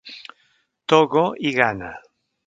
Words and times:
Togo 0.93 1.23
i 1.49 1.51
Ghana. 1.59 1.91